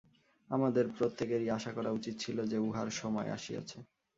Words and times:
আমাদের 0.49 0.85
প্রত্যেকেরই 0.97 1.49
আশা 1.49 1.71
করা 1.73 1.89
উচিত 1.91 2.15
ছিল 2.19 2.37
যে, 2.45 2.57
উহার 2.59 2.89
সময় 2.93 3.29
আসিয়াছে। 3.31 3.77